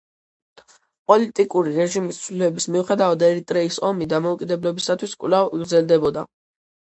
[1.11, 6.27] პოლიტიკური რეჟიმის ცვლილების მიუხედავად ერიტრეის ომი დამოუკიდებლობისათვის კვლავ გრძელდებოდა.